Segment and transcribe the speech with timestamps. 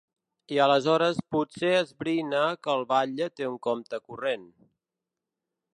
[0.53, 4.53] I aleshores ‘potser esbrina que el batlle té un compte corrent’.